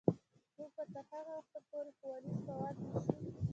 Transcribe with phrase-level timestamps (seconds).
[0.57, 3.13] موږ به تر هغه وخته پورې ښوونیز مواد ویشو.